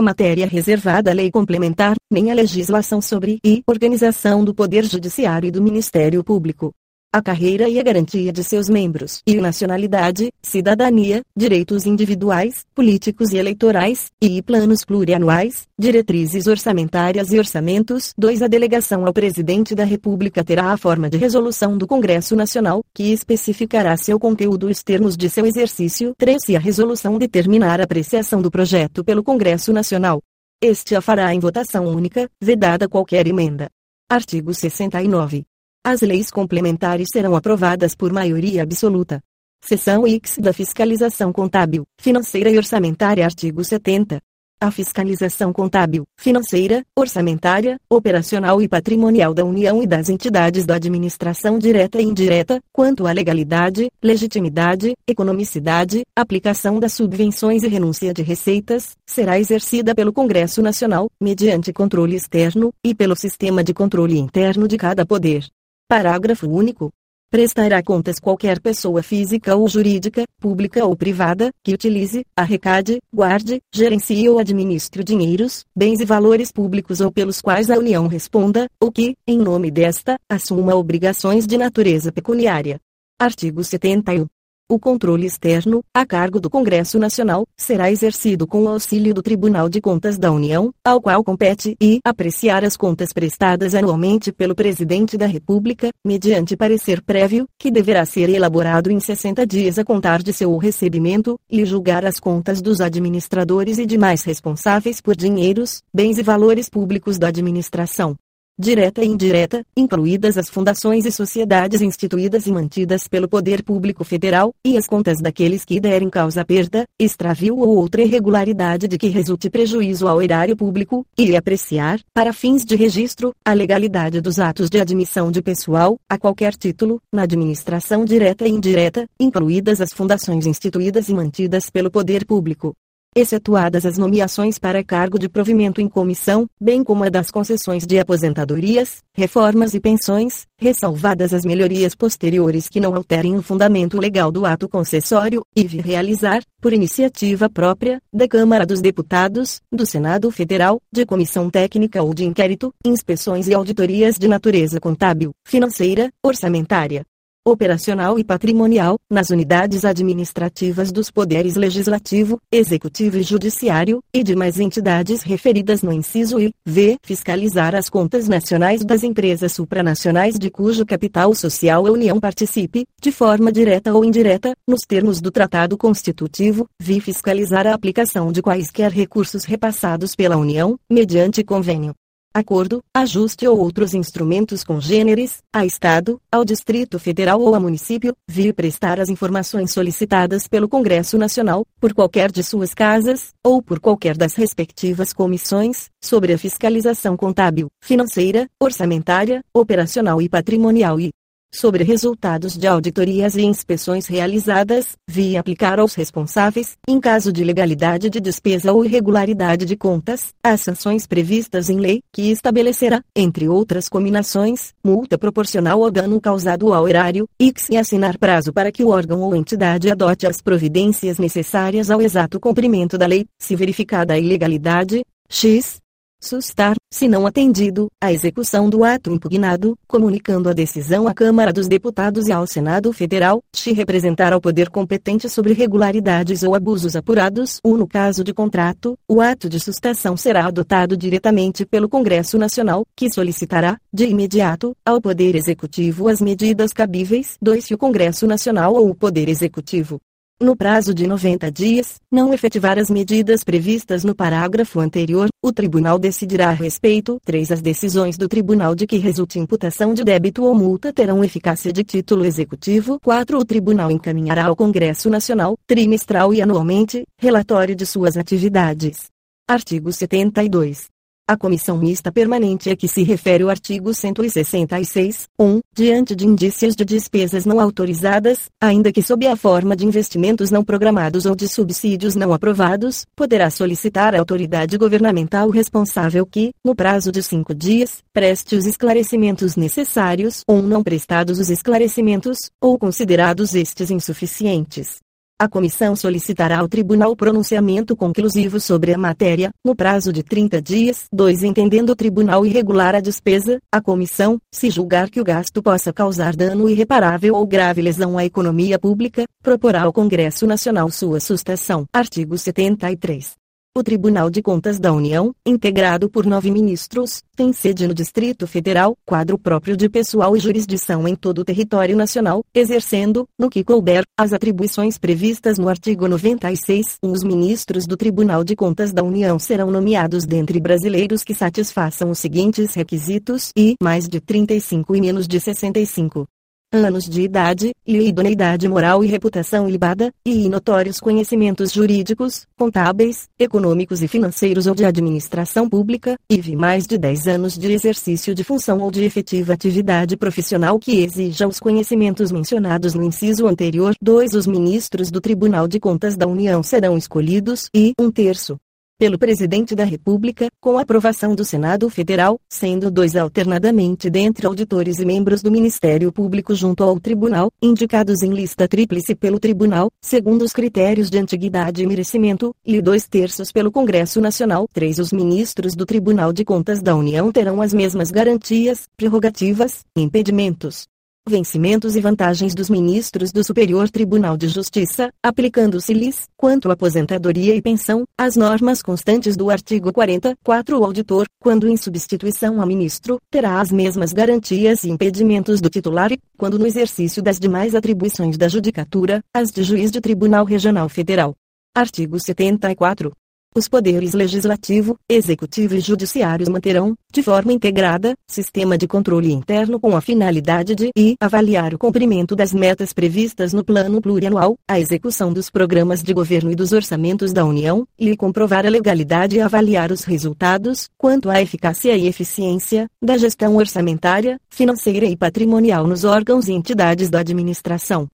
matéria 0.00 0.46
reservada 0.46 1.10
à 1.10 1.12
lei 1.12 1.28
complementar, 1.28 1.96
nem 2.08 2.30
a 2.30 2.34
legislação 2.34 3.00
sobre 3.00 3.40
e 3.44 3.64
organização 3.66 4.44
do 4.44 4.54
Poder 4.54 4.84
Judiciário 4.84 5.48
e 5.48 5.50
do 5.50 5.60
Ministério 5.60 6.22
Público 6.22 6.72
a 7.12 7.22
carreira 7.22 7.68
e 7.68 7.80
a 7.80 7.82
garantia 7.82 8.32
de 8.32 8.44
seus 8.44 8.68
membros 8.68 9.22
e 9.26 9.36
nacionalidade, 9.36 10.30
cidadania, 10.42 11.22
direitos 11.34 11.86
individuais, 11.86 12.64
políticos 12.74 13.32
e 13.32 13.38
eleitorais, 13.38 14.10
e 14.20 14.42
planos 14.42 14.84
plurianuais, 14.84 15.66
diretrizes 15.78 16.46
orçamentárias 16.46 17.32
e 17.32 17.38
orçamentos. 17.38 18.12
2. 18.18 18.42
A 18.42 18.48
delegação 18.48 19.06
ao 19.06 19.12
Presidente 19.12 19.74
da 19.74 19.84
República 19.84 20.44
terá 20.44 20.72
a 20.72 20.76
forma 20.76 21.08
de 21.08 21.16
resolução 21.16 21.78
do 21.78 21.86
Congresso 21.86 22.36
Nacional, 22.36 22.82
que 22.94 23.12
especificará 23.12 23.96
seu 23.96 24.18
conteúdo 24.18 24.68
e 24.68 24.72
os 24.72 24.82
termos 24.82 25.16
de 25.16 25.30
seu 25.30 25.46
exercício. 25.46 26.14
3. 26.18 26.36
Se 26.44 26.56
a 26.56 26.60
resolução 26.60 27.18
determinar 27.18 27.80
a 27.80 27.84
apreciação 27.84 28.42
do 28.42 28.50
projeto 28.50 29.02
pelo 29.02 29.24
Congresso 29.24 29.72
Nacional, 29.72 30.20
este 30.62 30.94
a 30.94 31.00
fará 31.00 31.34
em 31.34 31.40
votação 31.40 31.86
única, 31.86 32.28
vedada 32.40 32.88
qualquer 32.88 33.26
emenda. 33.26 33.68
Artigo 34.08 34.54
69. 34.54 35.44
As 35.88 36.00
leis 36.00 36.32
complementares 36.32 37.06
serão 37.12 37.36
aprovadas 37.36 37.94
por 37.94 38.12
maioria 38.12 38.64
absoluta. 38.64 39.20
Seção 39.64 40.04
X 40.04 40.36
da 40.36 40.52
Fiscalização 40.52 41.32
Contábil, 41.32 41.84
Financeira 42.00 42.50
e 42.50 42.56
Orçamentária 42.56 43.24
Artigo 43.24 43.62
70. 43.62 44.18
A 44.60 44.70
fiscalização 44.72 45.52
contábil, 45.52 46.04
financeira, 46.18 46.82
orçamentária, 46.98 47.78
operacional 47.88 48.60
e 48.60 48.66
patrimonial 48.66 49.32
da 49.32 49.44
União 49.44 49.80
e 49.80 49.86
das 49.86 50.08
entidades 50.08 50.66
da 50.66 50.74
administração 50.74 51.56
direta 51.56 52.00
e 52.00 52.04
indireta, 52.04 52.60
quanto 52.72 53.06
à 53.06 53.12
legalidade, 53.12 53.88
legitimidade, 54.02 54.94
economicidade, 55.06 56.02
aplicação 56.16 56.80
das 56.80 56.94
subvenções 56.94 57.62
e 57.62 57.68
renúncia 57.68 58.12
de 58.12 58.22
receitas, 58.22 58.96
será 59.06 59.38
exercida 59.38 59.94
pelo 59.94 60.12
Congresso 60.12 60.60
Nacional, 60.60 61.08
mediante 61.20 61.72
controle 61.72 62.16
externo, 62.16 62.72
e 62.82 62.92
pelo 62.92 63.14
sistema 63.14 63.62
de 63.62 63.72
controle 63.72 64.18
interno 64.18 64.66
de 64.66 64.76
cada 64.76 65.06
poder. 65.06 65.46
Parágrafo 65.88 66.48
único. 66.48 66.90
Prestará 67.30 67.80
contas 67.80 68.18
qualquer 68.18 68.60
pessoa 68.60 69.04
física 69.04 69.54
ou 69.54 69.68
jurídica, 69.68 70.24
pública 70.40 70.84
ou 70.84 70.96
privada, 70.96 71.50
que 71.62 71.72
utilize, 71.72 72.24
arrecade, 72.36 72.98
guarde, 73.12 73.60
gerencie 73.72 74.28
ou 74.28 74.40
administre 74.40 75.04
dinheiros, 75.04 75.64
bens 75.76 76.00
e 76.00 76.04
valores 76.04 76.50
públicos 76.50 77.00
ou 77.00 77.12
pelos 77.12 77.40
quais 77.40 77.70
a 77.70 77.78
União 77.78 78.08
responda, 78.08 78.68
ou 78.80 78.90
que, 78.90 79.14
em 79.28 79.38
nome 79.38 79.70
desta, 79.70 80.16
assuma 80.28 80.74
obrigações 80.74 81.46
de 81.46 81.56
natureza 81.56 82.10
pecuniária. 82.10 82.80
Artigo 83.20 83.62
71. 83.62 84.26
O 84.68 84.80
controle 84.80 85.24
externo, 85.24 85.80
a 85.94 86.04
cargo 86.04 86.40
do 86.40 86.50
Congresso 86.50 86.98
Nacional, 86.98 87.46
será 87.56 87.88
exercido 87.88 88.48
com 88.48 88.64
o 88.64 88.68
auxílio 88.68 89.14
do 89.14 89.22
Tribunal 89.22 89.68
de 89.68 89.80
Contas 89.80 90.18
da 90.18 90.32
União, 90.32 90.74
ao 90.84 91.00
qual 91.00 91.22
compete 91.22 91.76
e 91.80 92.00
apreciar 92.04 92.64
as 92.64 92.76
contas 92.76 93.12
prestadas 93.12 93.76
anualmente 93.76 94.32
pelo 94.32 94.56
Presidente 94.56 95.16
da 95.16 95.26
República, 95.26 95.90
mediante 96.04 96.56
parecer 96.56 97.00
prévio, 97.00 97.46
que 97.56 97.70
deverá 97.70 98.04
ser 98.04 98.28
elaborado 98.28 98.90
em 98.90 98.98
60 98.98 99.46
dias 99.46 99.78
a 99.78 99.84
contar 99.84 100.20
de 100.20 100.32
seu 100.32 100.56
recebimento, 100.56 101.38
e 101.48 101.64
julgar 101.64 102.04
as 102.04 102.18
contas 102.18 102.60
dos 102.60 102.80
administradores 102.80 103.78
e 103.78 103.86
demais 103.86 104.24
responsáveis 104.24 105.00
por 105.00 105.14
dinheiros, 105.14 105.80
bens 105.94 106.18
e 106.18 106.24
valores 106.24 106.68
públicos 106.68 107.20
da 107.20 107.28
administração 107.28 108.16
direta 108.58 109.04
e 109.04 109.06
indireta, 109.06 109.62
incluídas 109.76 110.38
as 110.38 110.48
fundações 110.48 111.04
e 111.04 111.12
sociedades 111.12 111.82
instituídas 111.82 112.46
e 112.46 112.52
mantidas 112.52 113.06
pelo 113.06 113.28
poder 113.28 113.62
público 113.62 114.02
federal, 114.02 114.54
e 114.64 114.78
as 114.78 114.86
contas 114.86 115.20
daqueles 115.20 115.64
que 115.64 115.78
derem 115.78 116.08
causa 116.08 116.44
perda, 116.44 116.84
extravio 116.98 117.58
ou 117.58 117.76
outra 117.76 118.02
irregularidade 118.02 118.88
de 118.88 118.96
que 118.96 119.08
resulte 119.08 119.50
prejuízo 119.50 120.08
ao 120.08 120.22
erário 120.22 120.56
público, 120.56 121.04
e 121.18 121.36
apreciar, 121.36 122.00
para 122.14 122.32
fins 122.32 122.64
de 122.64 122.76
registro, 122.76 123.34
a 123.44 123.52
legalidade 123.52 124.20
dos 124.22 124.38
atos 124.38 124.70
de 124.70 124.80
admissão 124.80 125.30
de 125.30 125.42
pessoal, 125.42 125.98
a 126.08 126.16
qualquer 126.16 126.54
título, 126.54 126.98
na 127.12 127.22
administração 127.22 128.04
direta 128.04 128.48
e 128.48 128.50
indireta, 128.50 129.06
incluídas 129.20 129.82
as 129.82 129.92
fundações 129.92 130.46
instituídas 130.46 131.10
e 131.10 131.14
mantidas 131.14 131.68
pelo 131.68 131.90
poder 131.90 132.24
público 132.24 132.74
excetuadas 133.16 133.86
as 133.86 133.96
nomeações 133.96 134.58
para 134.58 134.84
cargo 134.84 135.18
de 135.18 135.26
provimento 135.26 135.80
em 135.80 135.88
comissão, 135.88 136.46
bem 136.60 136.84
como 136.84 137.02
a 137.02 137.08
das 137.08 137.30
concessões 137.30 137.86
de 137.86 137.98
aposentadorias, 137.98 138.98
reformas 139.14 139.72
e 139.72 139.80
pensões, 139.80 140.46
ressalvadas 140.58 141.32
as 141.32 141.42
melhorias 141.42 141.94
posteriores 141.94 142.68
que 142.68 142.78
não 142.78 142.94
alterem 142.94 143.34
o 143.34 143.42
fundamento 143.42 143.98
legal 143.98 144.30
do 144.30 144.44
ato 144.44 144.68
concessório, 144.68 145.42
e 145.56 145.66
vi 145.66 145.80
realizar, 145.80 146.42
por 146.60 146.74
iniciativa 146.74 147.48
própria, 147.48 148.02
da 148.12 148.28
Câmara 148.28 148.66
dos 148.66 148.82
Deputados, 148.82 149.62
do 149.72 149.86
Senado 149.86 150.30
Federal, 150.30 150.78
de 150.92 151.06
comissão 151.06 151.48
técnica 151.48 152.02
ou 152.02 152.12
de 152.12 152.24
inquérito, 152.26 152.70
inspeções 152.84 153.48
e 153.48 153.54
auditorias 153.54 154.18
de 154.18 154.28
natureza 154.28 154.78
contábil, 154.78 155.32
financeira, 155.42 156.10
orçamentária, 156.22 157.02
operacional 157.46 158.18
e 158.18 158.24
patrimonial, 158.24 158.96
nas 159.08 159.30
unidades 159.30 159.84
administrativas 159.84 160.90
dos 160.90 161.12
poderes 161.12 161.54
legislativo, 161.54 162.38
executivo 162.50 163.18
e 163.18 163.22
judiciário, 163.22 164.00
e 164.12 164.24
demais 164.24 164.58
entidades 164.58 165.22
referidas 165.22 165.80
no 165.80 165.92
inciso 165.92 166.40
I, 166.40 166.52
v. 166.66 166.96
Fiscalizar 167.04 167.76
as 167.76 167.88
contas 167.88 168.26
nacionais 168.26 168.84
das 168.84 169.04
empresas 169.04 169.52
supranacionais 169.52 170.36
de 170.36 170.50
cujo 170.50 170.84
capital 170.84 171.32
social 171.34 171.86
a 171.86 171.92
União 171.92 172.18
participe, 172.18 172.84
de 173.00 173.12
forma 173.12 173.52
direta 173.52 173.94
ou 173.94 174.04
indireta, 174.04 174.52
nos 174.66 174.80
termos 174.80 175.20
do 175.20 175.30
Tratado 175.30 175.78
Constitutivo, 175.78 176.66
vi 176.80 177.00
fiscalizar 177.00 177.66
a 177.66 177.74
aplicação 177.74 178.32
de 178.32 178.42
quaisquer 178.42 178.90
recursos 178.90 179.44
repassados 179.44 180.16
pela 180.16 180.36
União, 180.36 180.76
mediante 180.90 181.44
convênio 181.44 181.94
acordo, 182.36 182.82
ajuste 182.94 183.46
ou 183.48 183.58
outros 183.58 183.94
instrumentos 183.94 184.62
congêneres, 184.62 185.38
a 185.52 185.64
Estado, 185.64 186.20
ao 186.30 186.44
Distrito 186.44 186.98
Federal 186.98 187.40
ou 187.40 187.54
a 187.54 187.60
município, 187.60 188.14
vir 188.28 188.52
prestar 188.52 189.00
as 189.00 189.08
informações 189.08 189.72
solicitadas 189.72 190.46
pelo 190.46 190.68
Congresso 190.68 191.16
Nacional, 191.16 191.64
por 191.80 191.94
qualquer 191.94 192.30
de 192.30 192.42
suas 192.42 192.74
casas, 192.74 193.30
ou 193.42 193.62
por 193.62 193.80
qualquer 193.80 194.16
das 194.16 194.34
respectivas 194.34 195.14
comissões, 195.14 195.88
sobre 196.02 196.34
a 196.34 196.38
fiscalização 196.38 197.16
contábil, 197.16 197.68
financeira, 197.82 198.46
orçamentária, 198.60 199.42
operacional 199.54 200.20
e 200.20 200.28
patrimonial 200.28 201.00
e, 201.00 201.10
sobre 201.54 201.84
resultados 201.84 202.56
de 202.56 202.66
auditorias 202.66 203.36
e 203.36 203.42
inspeções 203.42 204.06
realizadas, 204.06 204.96
via 205.08 205.40
aplicar 205.40 205.78
aos 205.80 205.94
responsáveis, 205.94 206.76
em 206.88 207.00
caso 207.00 207.32
de 207.32 207.42
legalidade 207.42 208.10
de 208.10 208.20
despesa 208.20 208.72
ou 208.72 208.84
irregularidade 208.84 209.64
de 209.64 209.76
contas, 209.76 210.34
as 210.42 210.60
sanções 210.60 211.06
previstas 211.06 211.70
em 211.70 211.78
lei, 211.78 212.02
que 212.12 212.30
estabelecerá, 212.30 213.02
entre 213.14 213.48
outras 213.48 213.88
combinações, 213.88 214.72
multa 214.84 215.16
proporcional 215.16 215.82
ao 215.82 215.90
dano 215.90 216.20
causado 216.20 216.72
ao 216.72 216.88
erário, 216.88 217.28
e 217.40 217.52
assinar 217.76 218.18
prazo 218.18 218.52
para 218.52 218.70
que 218.70 218.84
o 218.84 218.88
órgão 218.88 219.20
ou 219.20 219.34
entidade 219.34 219.90
adote 219.90 220.26
as 220.26 220.40
providências 220.40 221.18
necessárias 221.18 221.90
ao 221.90 222.00
exato 222.00 222.38
cumprimento 222.38 222.98
da 222.98 223.06
lei, 223.06 223.26
se 223.38 223.56
verificada 223.56 224.14
a 224.14 224.18
ilegalidade, 224.18 225.02
x, 225.28 225.80
sustar, 226.20 226.76
se 226.90 227.08
não 227.08 227.26
atendido, 227.26 227.88
a 228.02 228.12
execução 228.12 228.68
do 228.68 228.84
ato 228.84 229.10
impugnado, 229.10 229.76
comunicando 229.86 230.48
a 230.48 230.52
decisão 230.52 231.06
à 231.06 231.14
Câmara 231.14 231.52
dos 231.52 231.68
Deputados 231.68 232.26
e 232.26 232.32
ao 232.32 232.46
Senado 232.46 232.92
Federal, 232.92 233.42
se 233.54 233.72
representar 233.72 234.32
ao 234.32 234.40
poder 234.40 234.70
competente 234.70 235.28
sobre 235.28 235.52
irregularidades 235.52 236.42
ou 236.42 236.54
abusos 236.54 236.96
apurados, 236.96 237.60
ou 237.62 237.76
no 237.76 237.86
caso 237.86 238.24
de 238.24 238.32
contrato, 238.32 238.98
o 239.08 239.20
ato 239.20 239.48
de 239.48 239.60
sustação 239.60 240.16
será 240.16 240.46
adotado 240.46 240.96
diretamente 240.96 241.64
pelo 241.66 241.88
Congresso 241.88 242.38
Nacional, 242.38 242.84
que 242.96 243.12
solicitará, 243.12 243.78
de 243.92 244.06
imediato, 244.06 244.74
ao 244.84 245.00
Poder 245.00 245.34
Executivo 245.34 246.08
as 246.08 246.20
medidas 246.20 246.72
cabíveis. 246.72 247.36
2. 247.40 247.64
Se 247.64 247.74
o 247.74 247.78
Congresso 247.78 248.26
Nacional 248.26 248.74
ou 248.74 248.90
o 248.90 248.94
Poder 248.94 249.28
Executivo 249.28 250.00
no 250.38 250.54
prazo 250.54 250.92
de 250.92 251.06
90 251.06 251.50
dias, 251.50 252.00
não 252.12 252.34
efetivar 252.34 252.78
as 252.78 252.90
medidas 252.90 253.42
previstas 253.42 254.04
no 254.04 254.14
parágrafo 254.14 254.80
anterior, 254.80 255.28
o 255.42 255.50
tribunal 255.50 255.98
decidirá 255.98 256.48
a 256.48 256.52
respeito. 256.52 257.18
3. 257.24 257.52
As 257.52 257.62
decisões 257.62 258.18
do 258.18 258.28
tribunal 258.28 258.74
de 258.74 258.86
que 258.86 258.98
resulte 258.98 259.38
imputação 259.38 259.94
de 259.94 260.04
débito 260.04 260.44
ou 260.44 260.54
multa 260.54 260.92
terão 260.92 261.24
eficácia 261.24 261.72
de 261.72 261.82
título 261.82 262.24
executivo. 262.24 262.98
4. 263.02 263.38
O 263.38 263.44
tribunal 263.44 263.90
encaminhará 263.90 264.44
ao 264.44 264.56
Congresso 264.56 265.08
Nacional, 265.08 265.56
trimestral 265.66 266.34
e 266.34 266.42
anualmente, 266.42 267.04
relatório 267.18 267.74
de 267.74 267.86
suas 267.86 268.16
atividades. 268.16 269.08
Artigo 269.48 269.92
72. 269.92 270.95
A 271.28 271.36
comissão 271.36 271.76
mista 271.76 272.12
permanente 272.12 272.70
a 272.70 272.76
que 272.76 272.86
se 272.86 273.02
refere 273.02 273.42
o 273.42 273.50
artigo 273.50 273.92
166, 273.92 275.28
1, 275.36 275.60
diante 275.74 276.14
de 276.14 276.24
indícios 276.24 276.76
de 276.76 276.84
despesas 276.84 277.44
não 277.44 277.58
autorizadas, 277.58 278.48
ainda 278.60 278.92
que 278.92 279.02
sob 279.02 279.26
a 279.26 279.34
forma 279.34 279.74
de 279.74 279.84
investimentos 279.84 280.52
não 280.52 280.62
programados 280.64 281.26
ou 281.26 281.34
de 281.34 281.48
subsídios 281.48 282.14
não 282.14 282.32
aprovados, 282.32 283.04
poderá 283.16 283.50
solicitar 283.50 284.14
à 284.14 284.20
autoridade 284.20 284.78
governamental 284.78 285.50
responsável 285.50 286.24
que, 286.24 286.52
no 286.64 286.76
prazo 286.76 287.10
de 287.10 287.20
cinco 287.24 287.52
dias, 287.52 288.04
preste 288.12 288.54
os 288.54 288.64
esclarecimentos 288.64 289.56
necessários 289.56 290.42
ou 290.46 290.62
não 290.62 290.80
prestados 290.80 291.40
os 291.40 291.50
esclarecimentos, 291.50 292.38
ou 292.60 292.78
considerados 292.78 293.52
estes 293.52 293.90
insuficientes. 293.90 295.04
A 295.38 295.46
comissão 295.46 295.94
solicitará 295.94 296.60
ao 296.60 296.66
tribunal 296.66 297.14
pronunciamento 297.14 297.94
conclusivo 297.94 298.58
sobre 298.58 298.94
a 298.94 298.98
matéria, 298.98 299.50
no 299.62 299.76
prazo 299.76 300.10
de 300.10 300.22
30 300.22 300.62
dias. 300.62 301.04
2. 301.12 301.42
Entendendo 301.42 301.90
o 301.90 301.96
tribunal 301.96 302.46
irregular 302.46 302.94
a 302.94 303.00
despesa, 303.00 303.60
a 303.70 303.78
comissão, 303.78 304.38
se 304.50 304.70
julgar 304.70 305.10
que 305.10 305.20
o 305.20 305.24
gasto 305.24 305.62
possa 305.62 305.92
causar 305.92 306.34
dano 306.34 306.70
irreparável 306.70 307.34
ou 307.34 307.46
grave 307.46 307.82
lesão 307.82 308.16
à 308.16 308.24
economia 308.24 308.78
pública, 308.78 309.26
proporá 309.42 309.82
ao 309.82 309.92
Congresso 309.92 310.46
Nacional 310.46 310.90
sua 310.90 311.20
sustação. 311.20 311.84
Artigo 311.92 312.38
73. 312.38 313.45
O 313.76 313.82
Tribunal 313.82 314.30
de 314.30 314.40
Contas 314.40 314.80
da 314.80 314.90
União, 314.90 315.34
integrado 315.44 316.08
por 316.08 316.24
nove 316.24 316.50
ministros, 316.50 317.22
tem 317.36 317.52
sede 317.52 317.86
no 317.86 317.92
Distrito 317.92 318.46
Federal, 318.46 318.96
quadro 319.04 319.38
próprio 319.38 319.76
de 319.76 319.86
pessoal 319.86 320.34
e 320.34 320.40
jurisdição 320.40 321.06
em 321.06 321.14
todo 321.14 321.40
o 321.40 321.44
território 321.44 321.94
nacional, 321.94 322.42
exercendo, 322.54 323.28
no 323.38 323.50
que 323.50 323.62
couber, 323.62 324.02
as 324.18 324.32
atribuições 324.32 324.96
previstas 324.96 325.58
no 325.58 325.68
artigo 325.68 326.08
96. 326.08 326.96
Os 327.02 327.22
ministros 327.22 327.86
do 327.86 327.98
Tribunal 327.98 328.42
de 328.42 328.56
Contas 328.56 328.94
da 328.94 329.02
União 329.02 329.38
serão 329.38 329.70
nomeados 329.70 330.24
dentre 330.24 330.58
brasileiros 330.58 331.22
que 331.22 331.34
satisfaçam 331.34 332.10
os 332.10 332.18
seguintes 332.18 332.72
requisitos 332.72 333.50
e 333.54 333.74
mais 333.82 334.08
de 334.08 334.22
35 334.22 334.96
e 334.96 335.00
menos 335.02 335.28
de 335.28 335.38
65 335.38 336.26
anos 336.72 337.04
de 337.04 337.22
idade, 337.22 337.72
e 337.86 337.96
idoneidade 338.08 338.68
moral 338.68 339.04
e 339.04 339.06
reputação 339.06 339.68
ilibada, 339.68 340.12
e 340.24 340.48
notórios 340.48 341.00
conhecimentos 341.00 341.72
jurídicos, 341.72 342.46
contábeis, 342.58 343.28
econômicos 343.38 344.02
e 344.02 344.08
financeiros 344.08 344.66
ou 344.66 344.74
de 344.74 344.84
administração 344.84 345.68
pública, 345.68 346.16
e 346.28 346.56
mais 346.56 346.86
de 346.86 346.98
10 346.98 347.28
anos 347.28 347.58
de 347.58 347.72
exercício 347.72 348.34
de 348.34 348.44
função 348.44 348.80
ou 348.80 348.90
de 348.90 349.04
efetiva 349.04 349.52
atividade 349.52 350.16
profissional 350.16 350.78
que 350.78 351.02
exija 351.02 351.48
os 351.48 351.60
conhecimentos 351.60 352.32
mencionados 352.32 352.94
no 352.94 353.02
inciso 353.02 353.46
anterior. 353.46 353.94
2. 354.00 354.34
Os 354.34 354.46
ministros 354.46 355.10
do 355.10 355.20
Tribunal 355.20 355.66
de 355.68 355.80
Contas 355.80 356.16
da 356.16 356.26
União 356.26 356.62
serão 356.62 356.96
escolhidos 356.96 357.68
e 357.74 357.92
um 357.98 358.10
terço 358.10 358.56
pelo 358.98 359.18
Presidente 359.18 359.74
da 359.74 359.84
República, 359.84 360.48
com 360.60 360.78
aprovação 360.78 361.34
do 361.34 361.44
Senado 361.44 361.88
Federal, 361.90 362.40
sendo 362.48 362.90
dois 362.90 363.14
alternadamente 363.14 364.08
dentre 364.08 364.46
auditores 364.46 364.98
e 364.98 365.04
membros 365.04 365.42
do 365.42 365.50
Ministério 365.50 366.10
Público 366.10 366.54
junto 366.54 366.82
ao 366.82 366.98
Tribunal, 366.98 367.50
indicados 367.60 368.22
em 368.22 368.30
lista 368.30 368.66
tríplice 368.66 369.14
pelo 369.14 369.38
Tribunal, 369.38 369.90
segundo 370.00 370.42
os 370.42 370.52
critérios 370.52 371.10
de 371.10 371.18
antiguidade 371.18 371.82
e 371.82 371.86
merecimento, 371.86 372.54
e 372.64 372.80
dois 372.80 373.06
terços 373.06 373.52
pelo 373.52 373.70
Congresso 373.70 374.20
Nacional. 374.20 374.66
3. 374.72 374.98
Os 374.98 375.12
ministros 375.12 375.74
do 375.74 375.84
Tribunal 375.84 376.32
de 376.32 376.44
Contas 376.44 376.82
da 376.82 376.96
União 376.96 377.30
terão 377.30 377.60
as 377.60 377.74
mesmas 377.74 378.10
garantias, 378.10 378.88
prerrogativas, 378.96 379.84
impedimentos, 379.96 380.86
vencimentos 381.28 381.96
e 381.96 382.00
vantagens 382.00 382.54
dos 382.54 382.70
ministros 382.70 383.32
do 383.32 383.42
Superior 383.42 383.90
Tribunal 383.90 384.36
de 384.36 384.46
Justiça, 384.46 385.10
aplicando-se-lhes, 385.22 386.24
quanto 386.36 386.70
à 386.70 386.74
aposentadoria 386.74 387.54
e 387.54 387.60
pensão, 387.60 388.04
as 388.16 388.36
normas 388.36 388.80
constantes 388.80 389.36
do 389.36 389.50
artigo 389.50 389.92
44. 389.92 390.78
O 390.78 390.84
auditor, 390.84 391.26
quando 391.40 391.68
em 391.68 391.76
substituição 391.76 392.62
a 392.62 392.66
ministro, 392.66 393.18
terá 393.30 393.60
as 393.60 393.72
mesmas 393.72 394.12
garantias 394.12 394.84
e 394.84 394.90
impedimentos 394.90 395.60
do 395.60 395.68
titular 395.68 396.12
e, 396.12 396.18
quando 396.38 396.58
no 396.58 396.66
exercício 396.66 397.22
das 397.22 397.40
demais 397.40 397.74
atribuições 397.74 398.38
da 398.38 398.46
judicatura, 398.46 399.20
as 399.34 399.50
de 399.50 399.62
juiz 399.62 399.90
de 399.90 400.00
Tribunal 400.00 400.44
Regional 400.44 400.88
Federal. 400.88 401.34
Artigo 401.74 402.18
74. 402.18 403.12
Os 403.56 403.70
poderes 403.70 404.12
legislativo, 404.12 404.98
executivo 405.08 405.76
e 405.76 405.80
judiciário 405.80 406.52
manterão, 406.52 406.94
de 407.10 407.22
forma 407.22 407.54
integrada, 407.54 408.14
sistema 408.28 408.76
de 408.76 408.86
controle 408.86 409.32
interno 409.32 409.80
com 409.80 409.96
a 409.96 410.02
finalidade 410.02 410.74
de 410.74 410.90
e 410.94 411.16
avaliar 411.18 411.72
o 411.72 411.78
cumprimento 411.78 412.36
das 412.36 412.52
metas 412.52 412.92
previstas 412.92 413.54
no 413.54 413.64
plano 413.64 413.98
plurianual, 414.02 414.58
a 414.68 414.78
execução 414.78 415.32
dos 415.32 415.48
programas 415.48 416.02
de 416.02 416.12
governo 416.12 416.52
e 416.52 416.54
dos 416.54 416.72
orçamentos 416.72 417.32
da 417.32 417.46
União, 417.46 417.88
e 417.98 418.14
comprovar 418.14 418.66
a 418.66 418.68
legalidade 418.68 419.36
e 419.36 419.40
avaliar 419.40 419.90
os 419.90 420.04
resultados, 420.04 420.90
quanto 420.98 421.30
à 421.30 421.40
eficácia 421.40 421.96
e 421.96 422.06
eficiência, 422.06 422.86
da 423.02 423.16
gestão 423.16 423.56
orçamentária, 423.56 424.38
financeira 424.50 425.06
e 425.06 425.16
patrimonial 425.16 425.86
nos 425.86 426.04
órgãos 426.04 426.46
e 426.46 426.52
entidades 426.52 427.08
da 427.08 427.20
administração 427.20 428.06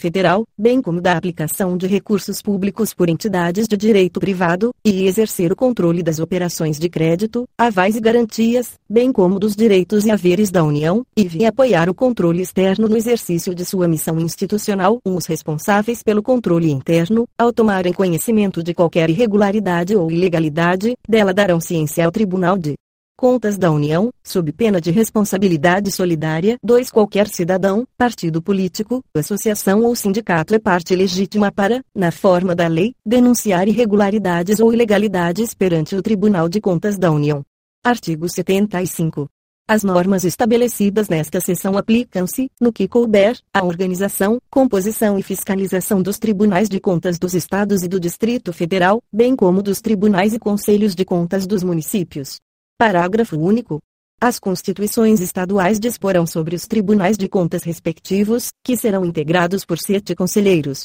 federal, 0.00 0.44
bem 0.58 0.82
como 0.82 1.00
da 1.00 1.12
aplicação 1.16 1.76
de 1.76 1.86
recursos 1.86 2.42
públicos 2.42 2.92
por 2.92 3.08
entidades 3.08 3.68
de 3.68 3.76
direito 3.76 4.18
privado, 4.18 4.72
e 4.84 5.06
exercer 5.06 5.52
o 5.52 5.56
controle 5.56 6.02
das 6.02 6.18
operações 6.18 6.78
de 6.78 6.88
crédito, 6.88 7.44
avais 7.56 7.94
e 7.94 8.00
garantias, 8.00 8.74
bem 8.88 9.12
como 9.12 9.38
dos 9.38 9.54
direitos 9.54 10.04
e 10.04 10.10
haveres 10.10 10.50
da 10.50 10.64
União, 10.64 11.04
e 11.16 11.44
apoiar 11.44 11.88
o 11.88 11.94
controle 11.94 12.42
externo 12.42 12.88
no 12.88 12.96
exercício 12.96 13.54
de 13.54 13.64
sua 13.64 13.86
missão 13.86 14.18
institucional. 14.18 14.98
Os 15.04 15.26
responsáveis 15.26 16.02
pelo 16.02 16.22
controle 16.22 16.70
interno, 16.70 17.26
ao 17.38 17.52
tomarem 17.52 17.92
conhecimento 17.92 18.62
de 18.62 18.74
qualquer 18.74 19.10
irregularidade 19.10 19.94
ou 19.94 20.10
ilegalidade, 20.10 20.96
dela 21.08 21.34
darão 21.34 21.60
ciência 21.60 22.04
ao 22.04 22.10
Tribunal 22.10 22.56
de 22.56 22.74
Contas 23.20 23.58
da 23.58 23.70
União, 23.70 24.10
sob 24.24 24.50
pena 24.50 24.80
de 24.80 24.90
responsabilidade 24.90 25.92
solidária. 25.92 26.56
2. 26.64 26.90
Qualquer 26.90 27.28
cidadão, 27.28 27.86
partido 27.94 28.40
político, 28.40 29.04
associação 29.14 29.82
ou 29.82 29.94
sindicato 29.94 30.54
é 30.54 30.58
parte 30.58 30.96
legítima 30.96 31.52
para, 31.52 31.84
na 31.94 32.10
forma 32.10 32.54
da 32.54 32.66
lei, 32.66 32.94
denunciar 33.04 33.68
irregularidades 33.68 34.58
ou 34.58 34.72
ilegalidades 34.72 35.52
perante 35.52 35.94
o 35.94 36.00
Tribunal 36.00 36.48
de 36.48 36.62
Contas 36.62 36.96
da 36.96 37.10
União. 37.10 37.44
Artigo 37.84 38.26
75. 38.26 39.28
As 39.68 39.84
normas 39.84 40.24
estabelecidas 40.24 41.10
nesta 41.10 41.42
seção 41.42 41.76
aplicam-se, 41.76 42.50
no 42.58 42.72
que 42.72 42.88
couber, 42.88 43.38
à 43.52 43.62
organização, 43.62 44.38
composição 44.48 45.18
e 45.18 45.22
fiscalização 45.22 46.00
dos 46.00 46.18
tribunais 46.18 46.70
de 46.70 46.80
contas 46.80 47.18
dos 47.18 47.34
estados 47.34 47.82
e 47.82 47.88
do 47.88 48.00
Distrito 48.00 48.50
Federal, 48.50 49.02
bem 49.12 49.36
como 49.36 49.62
dos 49.62 49.82
tribunais 49.82 50.32
e 50.32 50.38
conselhos 50.38 50.94
de 50.94 51.04
contas 51.04 51.46
dos 51.46 51.62
municípios. 51.62 52.40
Parágrafo 52.80 53.36
único. 53.36 53.78
As 54.18 54.38
constituições 54.38 55.20
estaduais 55.20 55.78
disporão 55.78 56.26
sobre 56.26 56.56
os 56.56 56.66
tribunais 56.66 57.18
de 57.18 57.28
contas 57.28 57.62
respectivos, 57.62 58.48
que 58.64 58.74
serão 58.74 59.04
integrados 59.04 59.66
por 59.66 59.76
sete 59.76 60.14
conselheiros, 60.14 60.78